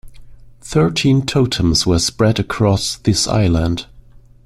[0.61, 3.85] Thirteen totems were spread across this island.